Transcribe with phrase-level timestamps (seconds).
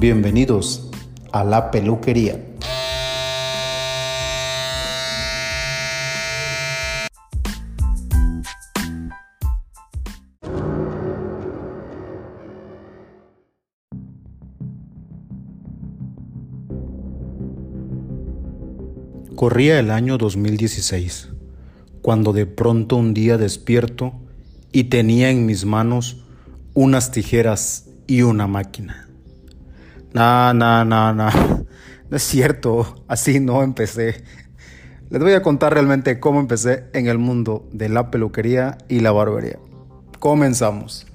[0.00, 0.88] Bienvenidos
[1.32, 2.40] a la peluquería.
[19.34, 21.30] Corría el año 2016,
[22.02, 24.12] cuando de pronto un día despierto
[24.70, 26.18] y tenía en mis manos
[26.74, 29.07] unas tijeras y una máquina.
[30.14, 31.28] No, no, no, no,
[32.10, 34.24] no es cierto, así no empecé.
[35.10, 39.12] Les voy a contar realmente cómo empecé en el mundo de la peluquería y la
[39.12, 39.58] barbería.
[40.18, 41.06] Comenzamos.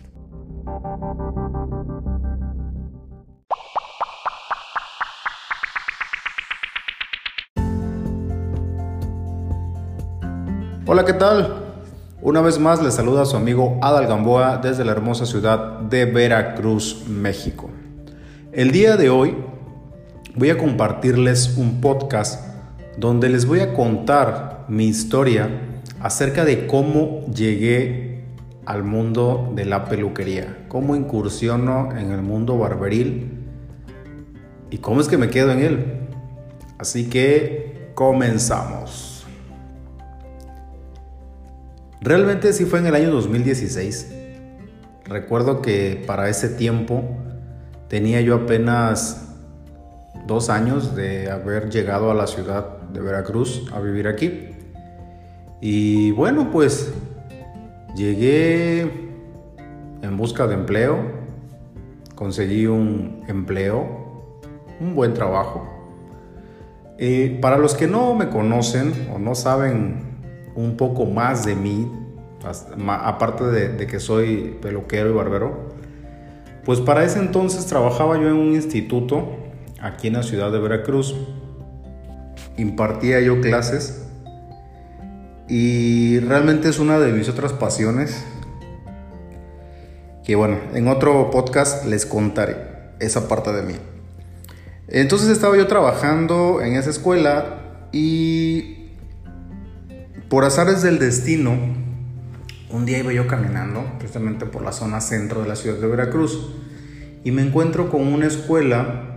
[10.85, 11.63] Hola, ¿qué tal?
[12.21, 17.05] Una vez más les saluda su amigo Adal Gamboa desde la hermosa ciudad de Veracruz,
[17.07, 17.72] México.
[18.53, 19.35] El día de hoy
[20.35, 22.39] voy a compartirles un podcast
[22.97, 25.49] donde les voy a contar mi historia
[25.99, 28.25] acerca de cómo llegué
[28.67, 33.43] al mundo de la peluquería, cómo incursiono en el mundo barberil
[34.69, 35.85] y cómo es que me quedo en él.
[36.77, 39.25] Así que comenzamos.
[42.01, 44.13] Realmente sí fue en el año 2016.
[45.05, 47.17] Recuerdo que para ese tiempo
[47.93, 49.35] tenía yo apenas
[50.25, 54.49] dos años de haber llegado a la ciudad de Veracruz a vivir aquí.
[55.61, 56.91] Y bueno, pues
[57.95, 58.81] llegué
[60.01, 60.97] en busca de empleo,
[62.15, 64.39] conseguí un empleo,
[64.79, 65.63] un buen trabajo.
[66.97, 70.17] Eh, para los que no me conocen o no saben
[70.55, 71.91] un poco más de mí,
[72.87, 75.73] aparte de, que soy peluquero y barbero,
[76.65, 79.37] pues para ese entonces trabajaba yo en un instituto
[79.81, 81.15] aquí en la ciudad de Veracruz.
[82.57, 84.07] Impartía yo clases
[85.47, 88.23] y realmente es una de mis otras pasiones
[90.23, 92.55] que bueno, en otro podcast les contaré
[92.99, 93.75] esa parte de mí.
[94.87, 98.91] Entonces estaba yo trabajando en esa escuela y
[100.29, 101.51] por azares del destino,
[102.73, 106.55] un día iba yo caminando, precisamente por la zona centro de la ciudad de Veracruz,
[107.23, 109.15] y me encuentro con una escuela,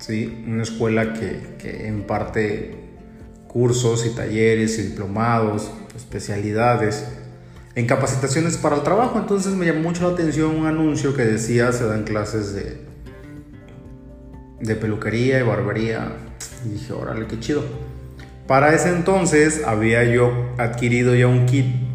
[0.00, 0.42] ¿sí?
[0.48, 2.76] una escuela que, que imparte
[3.46, 7.06] cursos y talleres y diplomados, especialidades
[7.74, 9.18] en capacitaciones para el trabajo.
[9.18, 12.80] Entonces me llamó mucho la atención un anuncio que decía se dan clases de,
[14.60, 16.12] de peluquería y barbería.
[16.64, 17.62] Y dije, órale, qué chido.
[18.46, 21.87] Para ese entonces había yo adquirido ya un kit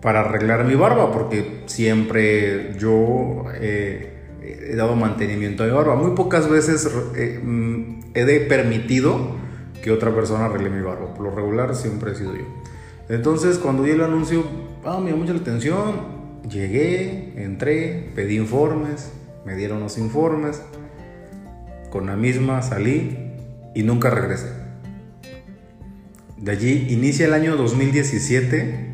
[0.00, 5.94] para arreglar mi barba, porque siempre yo eh, he dado mantenimiento a mi barba.
[5.96, 9.36] Muy pocas veces eh, mm, he permitido
[9.82, 11.14] que otra persona arregle mi barba.
[11.14, 12.44] Por lo regular siempre he sido yo.
[13.08, 14.44] Entonces cuando vi el anuncio,
[14.84, 16.20] ah, me llamó mucha la atención.
[16.48, 19.12] Llegué, entré, pedí informes,
[19.44, 20.62] me dieron los informes.
[21.90, 23.18] Con la misma salí
[23.74, 24.48] y nunca regresé.
[26.36, 28.89] De allí inicia el año 2017,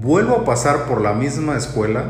[0.00, 2.04] vuelvo a pasar por la misma escuela,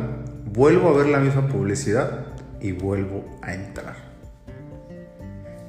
[0.52, 2.26] vuelvo a ver la misma publicidad
[2.60, 3.94] y vuelvo a entrar.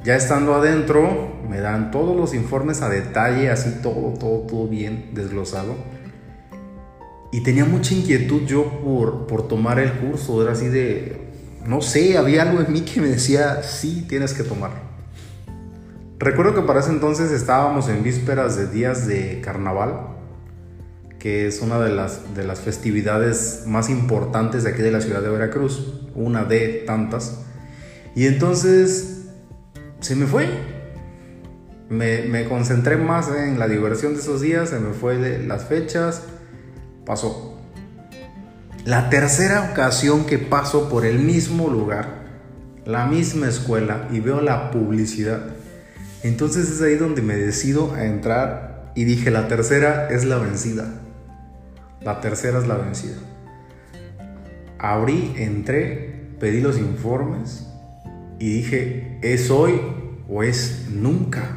[0.04, 5.12] Ya estando adentro, me dan todos los informes a detalle, así todo, todo, todo bien
[5.14, 5.76] desglosado.
[7.32, 11.28] Y tenía mucha inquietud yo por, por tomar el curso, era así de,
[11.66, 14.88] no sé, había algo en mí que me decía, sí, tienes que tomarlo.
[16.20, 20.17] Recuerdo que para ese entonces estábamos en vísperas de días de carnaval,
[21.20, 25.22] que es una de las, de las festividades más importantes de aquí de la ciudad
[25.22, 27.40] de Veracruz, una de tantas.
[28.16, 29.26] Y entonces
[30.00, 30.48] se me fue.
[31.90, 35.66] Me, me concentré más en la diversión de esos días, se me fue de las
[35.66, 36.24] fechas,
[37.06, 37.58] pasó.
[38.86, 42.26] La tercera ocasión que paso por el mismo lugar,
[42.86, 45.58] la misma escuela y veo la publicidad
[46.24, 50.86] entonces es ahí donde me decido a entrar y dije, la tercera es la vencida.
[52.08, 53.18] La tercera es la vencida.
[54.80, 57.68] Abrí, entré, pedí los informes
[58.40, 59.82] y dije, ¿es hoy
[60.30, 61.50] o es nunca?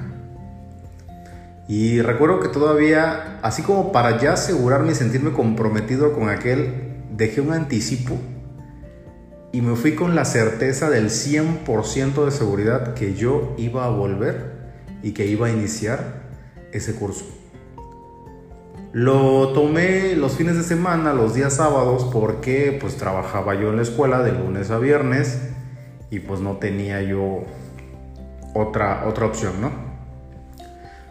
[1.69, 7.41] Y recuerdo que todavía, así como para ya asegurarme y sentirme comprometido con aquel, dejé
[7.41, 8.19] un anticipo
[9.53, 14.51] y me fui con la certeza del 100% de seguridad que yo iba a volver
[15.05, 16.23] y que iba a iniciar
[16.73, 17.40] ese curso.
[18.93, 23.83] Lo tomé los fines de semana, los días sábados, porque pues trabajaba yo en la
[23.83, 25.41] escuela de lunes a viernes
[26.11, 27.45] y pues no tenía yo
[28.53, 29.71] otra, otra opción, ¿no?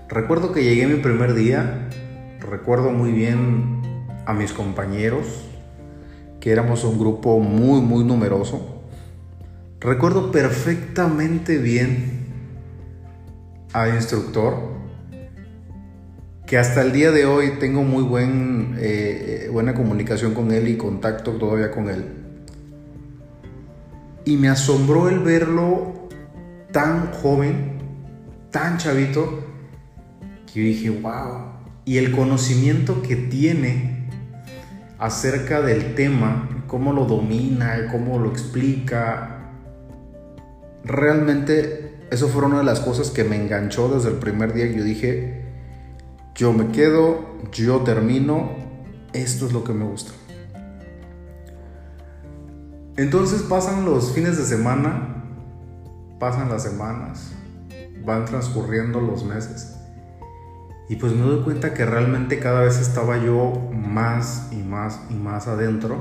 [0.09, 1.87] Recuerdo que llegué mi primer día,
[2.41, 3.81] recuerdo muy bien
[4.25, 5.45] a mis compañeros,
[6.41, 8.83] que éramos un grupo muy, muy numeroso.
[9.79, 12.27] Recuerdo perfectamente bien
[13.71, 14.78] al instructor,
[16.49, 20.77] que hasta el día de hoy tengo muy buen, eh, buena comunicación con él y
[20.77, 22.05] contacto todavía con él.
[24.25, 26.09] Y me asombró el verlo
[26.71, 27.77] tan joven,
[28.49, 29.43] tan chavito,
[30.51, 31.51] que yo dije, wow.
[31.85, 34.07] Y el conocimiento que tiene
[34.97, 39.51] acerca del tema, cómo lo domina, cómo lo explica,
[40.83, 44.65] realmente eso fue una de las cosas que me enganchó desde el primer día.
[44.65, 45.38] Yo dije,
[46.35, 48.49] yo me quedo, yo termino,
[49.13, 50.11] esto es lo que me gusta.
[52.97, 55.23] Entonces pasan los fines de semana,
[56.19, 57.31] pasan las semanas,
[58.03, 59.75] van transcurriendo los meses.
[60.89, 65.13] Y pues me doy cuenta que realmente cada vez estaba yo más y más y
[65.13, 65.97] más adentro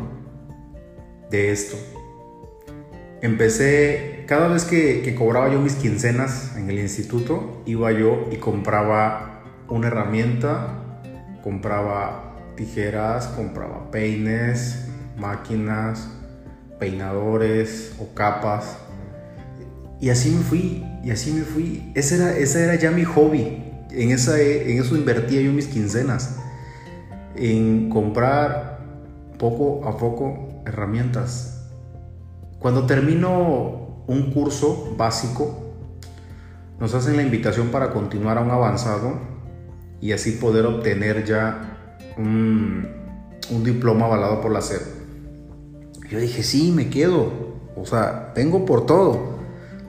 [1.31, 1.76] de esto.
[3.20, 9.38] Empecé, cada vez que, cobraba yo mis quincenas en el instituto, iba yo y compraba
[9.69, 10.82] una herramienta,
[11.43, 16.09] compraba tijeras, compraba peines, máquinas,
[16.79, 18.79] peinadores o capas.
[20.00, 21.93] Y así me fui, y así me fui.
[21.94, 23.65] Ese era, era ya mi hobby.
[23.91, 26.37] En, esa, en eso invertía yo mis quincenas.
[27.37, 28.81] En comprar
[29.38, 31.69] poco a poco herramientas.
[32.59, 35.65] Cuando termino un curso básico,
[36.81, 39.38] nos hacen la invitación para continuar a un avanzado
[40.00, 42.88] y así poder obtener ya un,
[43.64, 44.82] diploma avalado por la SEP.
[46.10, 47.32] Yo dije, sí, me quedo.
[47.76, 49.38] O sea, tengo por todo.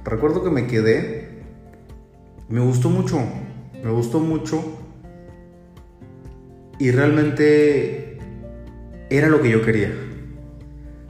[0.03, 1.43] Recuerdo que me quedé.
[2.47, 3.19] Me gustó mucho.
[3.83, 4.63] Me gustó mucho.
[6.77, 8.17] Y realmente
[9.09, 9.93] era lo que yo quería.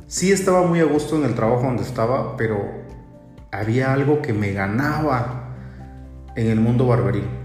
[0.08, 2.60] Sí estaba muy a gusto en el trabajo donde estaba, pero
[3.52, 5.56] había algo que me ganaba
[6.36, 7.39] en el mundo barberil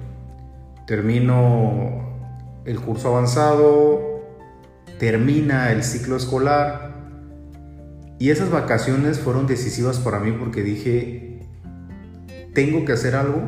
[0.86, 2.02] termino
[2.64, 4.22] el curso avanzado,
[4.98, 6.94] termina el ciclo escolar
[8.18, 11.46] y esas vacaciones fueron decisivas para mí porque dije,
[12.54, 13.42] tengo que hacer algo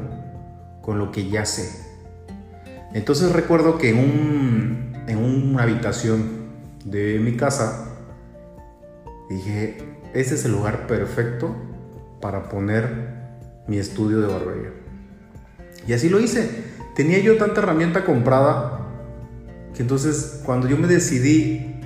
[0.82, 1.84] con lo que ya sé.
[2.92, 6.46] Entonces recuerdo que en, un, en una habitación
[6.84, 7.86] de mi casa
[9.28, 9.78] dije,
[10.14, 11.54] este es el lugar perfecto
[12.20, 13.16] para poner
[13.66, 14.70] mi estudio de barbería.
[15.86, 18.80] Y así lo hice tenía yo tanta herramienta comprada
[19.74, 21.76] que entonces cuando yo me decidí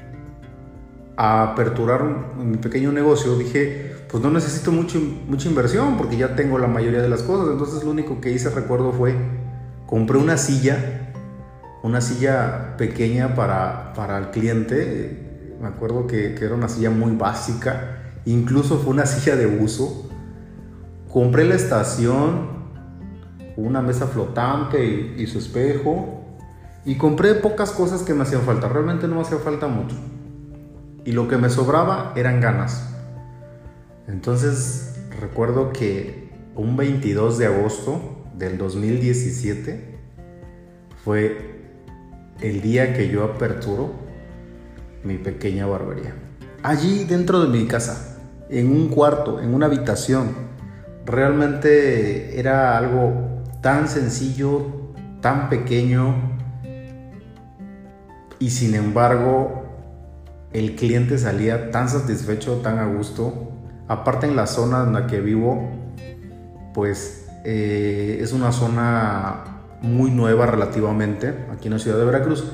[1.17, 6.59] a aperturar mi pequeño negocio, dije, pues no necesito mucho, mucha inversión porque ya tengo
[6.59, 7.49] la mayoría de las cosas.
[7.51, 9.15] Entonces lo único que hice, recuerdo, fue
[9.87, 11.13] compré una silla,
[11.83, 15.57] una silla pequeña para, para el cliente.
[15.61, 20.09] Me acuerdo que, que era una silla muy básica, incluso fue una silla de uso.
[21.13, 22.60] Compré la estación,
[23.57, 26.25] una mesa flotante y, su espejo.
[26.85, 29.97] Y compré pocas cosas que me hacían falta, realmente no me hacía falta mucho.
[31.05, 32.95] Y lo que me sobraba eran ganas.
[34.07, 38.01] Entonces recuerdo que un 22 de agosto
[38.37, 39.99] del 2017
[41.05, 41.61] fue
[42.41, 43.93] el día que yo aperturo
[45.05, 46.15] mi pequeña barbería.
[46.63, 48.19] Allí dentro de mi casa,
[48.51, 50.35] en un cuarto, en una habitación,
[51.07, 53.30] realmente era algo
[53.61, 56.15] tan sencillo, tan pequeño
[58.39, 59.61] y sin embargo
[60.53, 63.53] el cliente salía tan satisfecho, tan a gusto.
[63.87, 65.71] Aparte en la zona en la que vivo,
[66.75, 69.45] pues eh, es una zona
[69.83, 72.45] muy nueva relativamente, aquí en la ciudad de Veracruz,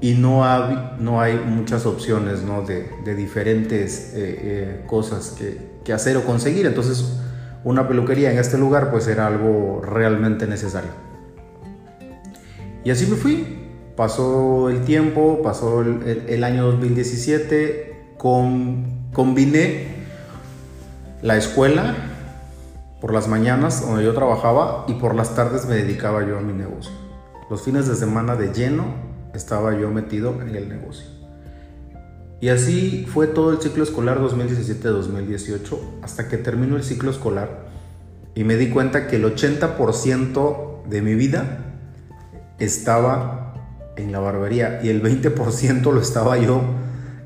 [0.00, 6.66] y no hay, muchas opciones de, diferentes eh, eh, cosas que, que hacer o conseguir.
[6.66, 7.18] Entonces,
[7.68, 10.90] una peluquería en este lugar pues era algo realmente necesario.
[12.82, 13.66] Y así me fui.
[13.94, 19.88] Pasó el tiempo, pasó el, año 2017, con, combiné
[21.20, 21.94] la escuela
[23.02, 26.54] por las mañanas donde yo trabajaba y por las tardes me dedicaba yo a mi
[26.54, 26.92] negocio.
[27.50, 28.84] Los fines de semana de lleno
[29.34, 31.17] estaba yo metido en el negocio.
[32.40, 37.66] Y así fue todo el ciclo escolar 2017-2018 hasta que terminó el ciclo escolar
[38.34, 41.74] y me di cuenta que el 80% de mi vida
[42.60, 43.54] estaba
[43.96, 46.62] en la barbería y el 20% lo estaba yo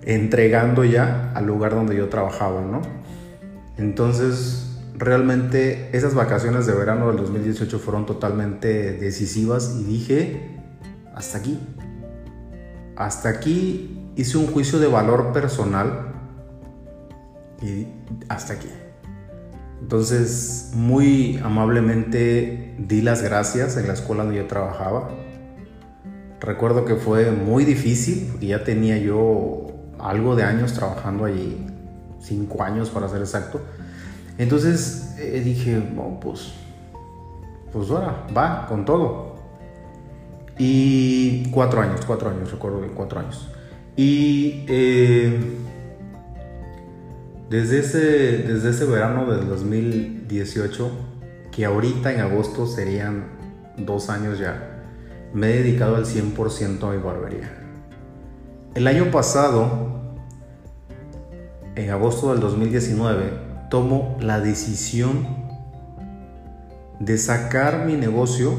[0.00, 2.81] entregando ya al lugar donde yo trabajaba, ¿no?
[3.76, 10.61] Entonces, realmente esas vacaciones de verano del 2018 fueron totalmente decisivas y dije,
[11.14, 11.59] hasta aquí.
[12.97, 16.12] Hasta aquí hice un juicio de valor personal
[17.62, 17.87] y
[18.28, 18.69] hasta aquí.
[19.81, 25.11] Entonces, muy amablemente di las gracias en la escuela donde yo trabajaba.
[26.40, 29.66] Recuerdo que fue muy difícil porque ya tenía yo
[29.99, 31.66] algo de años trabajando allí,
[32.21, 33.61] cinco años para ser exacto.
[34.38, 36.52] Entonces eh, dije, bueno, pues,
[37.73, 39.37] pues ahora, va, con todo.
[40.59, 43.49] Y cuatro años, cuatro años, recuerdo que cuatro años.
[43.97, 45.39] Y eh,
[47.51, 50.91] desde, ese, desde ese verano del 2018,
[51.51, 53.27] que ahorita en agosto serían
[53.77, 54.83] dos años ya,
[55.35, 57.59] me he dedicado al 100% a mi barbería.
[58.75, 60.17] El año pasado,
[61.75, 63.31] en agosto del 2019,
[63.71, 65.27] tomo la decisión
[67.01, 68.55] de sacar mi negocio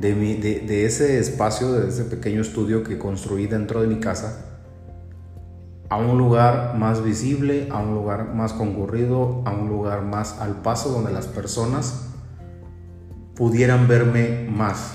[0.00, 4.46] de, de, ese espacio, de ese pequeño estudio que construí dentro de mi casa,
[5.88, 10.62] a un lugar más visible, a un lugar más concurrido, a un lugar más al
[10.62, 12.06] paso donde las personas
[13.34, 14.94] pudieran verme más.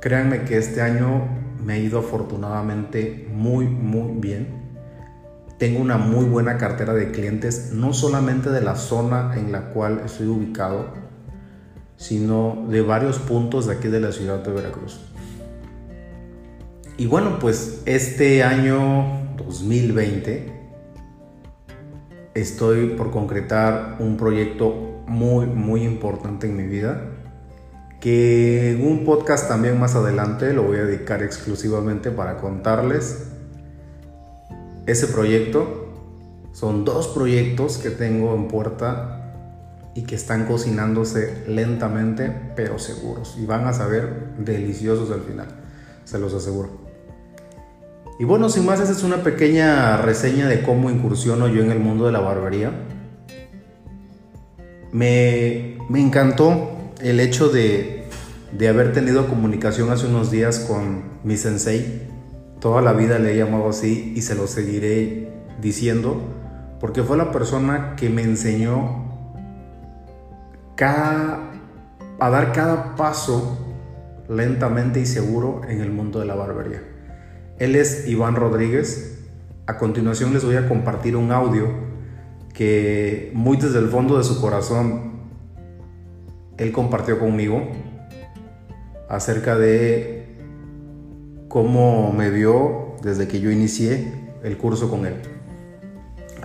[0.00, 1.26] Créanme que este año
[1.64, 4.64] me ha ido afortunadamente muy, muy bien.
[5.58, 10.02] Tengo una muy buena cartera de clientes, no solamente de la zona en la cual
[10.04, 11.05] estoy ubicado,
[11.96, 15.00] sino de varios puntos de aquí de la ciudad de Veracruz.
[16.98, 20.52] Y bueno, pues este año 2020
[22.34, 27.12] estoy por concretar un proyecto muy, muy importante en mi vida
[28.00, 33.28] que en un podcast también más adelante lo voy a dedicar exclusivamente para contarles
[34.86, 35.92] ese proyecto.
[36.52, 39.15] Son dos proyectos que tengo en puerta
[39.96, 45.46] y que están cocinándose lentamente pero seguros y van a saber deliciosos al final,
[46.04, 46.84] se los aseguro.
[48.18, 51.80] Y bueno, sin más, esa es una pequeña reseña de cómo incursiono yo en el
[51.80, 52.72] mundo de la barbería.
[54.92, 58.04] Me, me encantó el hecho de,
[58.52, 62.02] de haber tenido comunicación hace unos días con mi sensei,
[62.60, 66.20] toda la vida le he llamado así y se lo seguiré diciendo,
[66.80, 69.05] porque fue la persona que me enseñó
[70.84, 73.58] a dar cada paso
[74.28, 76.82] lentamente y seguro en el mundo de la barbería.
[77.58, 79.24] Él es Iván Rodríguez.
[79.66, 81.68] A continuación les voy a compartir un audio
[82.52, 85.16] que muy desde el fondo de su corazón
[86.56, 87.68] él compartió conmigo
[89.08, 90.36] acerca de
[91.48, 95.16] cómo me vio desde que yo inicié el curso con él.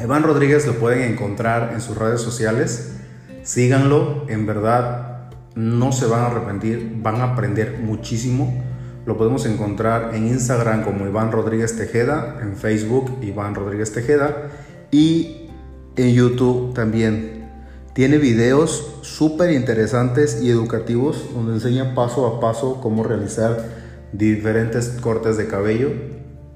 [0.01, 3.00] Iván Rodríguez lo pueden encontrar en sus redes sociales.
[3.43, 8.63] Síganlo, en verdad no se van a arrepentir, van a aprender muchísimo.
[9.05, 14.49] Lo podemos encontrar en Instagram como Iván Rodríguez Tejeda, en Facebook Iván Rodríguez Tejeda
[14.91, 15.49] y
[15.95, 17.49] en YouTube también
[17.93, 23.65] tiene videos súper interesantes y educativos donde enseña paso a paso cómo realizar
[24.13, 25.89] diferentes cortes de cabello.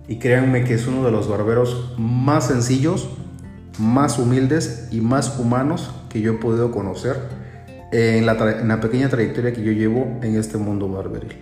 [0.07, 3.09] Y créanme que es uno de los barberos más sencillos,
[3.79, 7.17] más humildes y más humanos que yo he podido conocer
[7.91, 11.35] en la, en la pequeña trayectoria que yo llevo en este mundo barberil.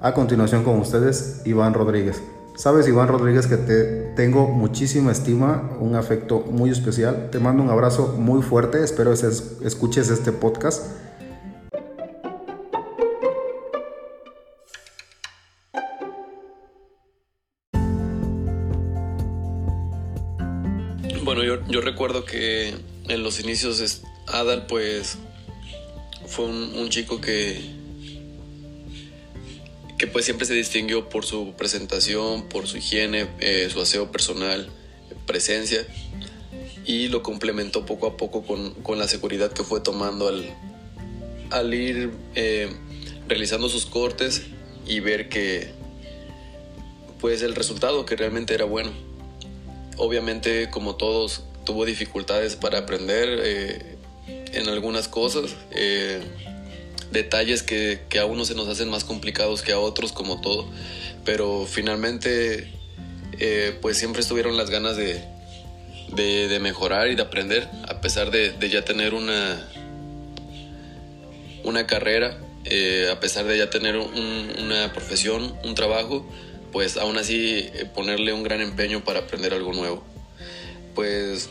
[0.00, 2.22] A continuación con ustedes, Iván Rodríguez.
[2.58, 3.84] Sabes, Iván Rodríguez, que te
[4.16, 7.28] tengo muchísima estima, un afecto muy especial.
[7.30, 8.82] Te mando un abrazo muy fuerte.
[8.82, 10.84] Espero que escuches este podcast.
[21.42, 22.74] Yo, recuerdo que
[23.08, 25.18] en los inicios Adal pues
[26.26, 27.78] fue un chico que
[29.98, 34.70] que pues siempre se distinguió por su presentación, por su higiene, eh, su aseo personal,
[35.26, 35.84] presencia
[36.86, 40.54] y lo complementó poco a poco con, la seguridad que fue tomando al,
[41.50, 42.72] al ir eh,
[43.26, 44.44] realizando sus cortes
[44.86, 45.72] y ver que
[47.20, 48.92] pues el resultado que realmente era bueno.
[49.98, 53.96] Obviamente como todos tuvo dificultades para aprender eh,
[54.52, 55.54] en algunas cosas
[57.10, 60.68] detalles que, a unos se nos hacen más complicados que a otros, como todo,
[61.24, 62.70] pero finalmente
[63.38, 65.22] eh, pues siempre estuvieron las ganas de,
[66.14, 69.68] de, mejorar y de aprender, a pesar de, ya tener una,
[71.64, 76.28] una carrera, eh, a pesar de ya tener una profesión, un trabajo,
[76.72, 80.02] pues aún así eh, ponerle un gran empeño para aprender algo nuevo.
[80.94, 81.48] Pues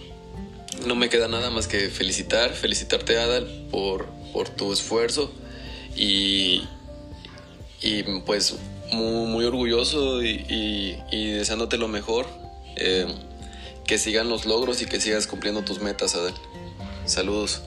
[0.86, 5.32] no me queda nada más que felicitar, felicitarte Adal por, por tu esfuerzo
[5.96, 6.64] y,
[7.80, 8.56] y pues
[8.92, 12.26] muy, muy orgulloso y, deseándote lo mejor.
[12.76, 13.06] Eh,
[13.86, 16.34] que sigan los logros y que sigas cumpliendo tus metas, Adal.
[17.04, 17.62] Saludos.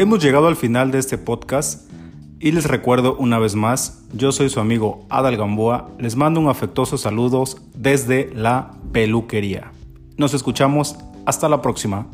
[0.00, 1.90] Hemos llegado al final de este podcast
[2.38, 6.48] y les recuerdo una vez más, yo soy su amigo Adal Gamboa, les mando un
[6.48, 9.72] afectuoso saludos desde la peluquería.
[10.16, 12.06] Nos escuchamos, hasta la próxima.